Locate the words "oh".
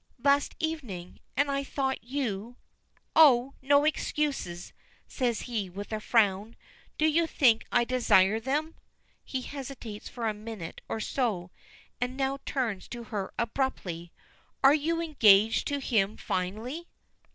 3.15-3.53